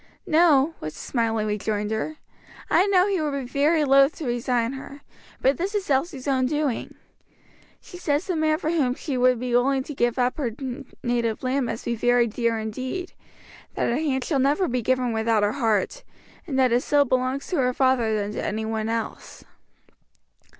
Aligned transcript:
"No," 0.25 0.73
was 0.79 0.95
the 0.95 0.99
smiling 0.99 1.45
rejoinder; 1.45 2.15
"I 2.71 2.87
know 2.87 3.05
he 3.07 3.21
would 3.21 3.39
be 3.39 3.45
very 3.45 3.83
loath 3.83 4.15
to 4.15 4.25
resign 4.25 4.73
her; 4.73 5.01
but 5.41 5.57
this 5.59 5.75
is 5.75 5.87
Elsie's 5.91 6.27
own 6.27 6.47
doing. 6.47 6.95
She 7.79 7.97
says 7.99 8.25
the 8.25 8.35
man 8.35 8.57
for 8.57 8.71
whom 8.71 8.95
she 8.95 9.15
would 9.15 9.39
be 9.39 9.53
willing 9.53 9.83
to 9.83 9.93
give 9.93 10.17
up 10.17 10.37
her 10.37 10.55
native 11.03 11.43
land 11.43 11.67
must 11.67 11.85
be 11.85 11.93
very 11.93 12.25
dear 12.25 12.57
indeed, 12.57 13.13
that 13.75 13.89
her 13.89 13.97
hand 13.99 14.23
shall 14.23 14.39
never 14.39 14.67
be 14.67 14.81
given 14.81 15.13
without 15.13 15.43
her 15.43 15.51
heart, 15.51 16.03
and 16.47 16.57
that 16.57 16.71
it 16.71 16.81
still 16.81 17.05
belongs 17.05 17.53
more 17.53 17.61
to 17.61 17.67
her 17.67 17.73
father 17.75 18.15
than 18.15 18.31
to 18.31 18.43
any 18.43 18.65
one 18.65 18.89
else." 18.89 19.43